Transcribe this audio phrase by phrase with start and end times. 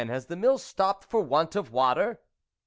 [0.07, 2.19] has the mill stopped for want of water?